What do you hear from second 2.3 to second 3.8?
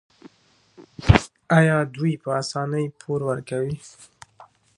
اسانۍ پور ورکوي؟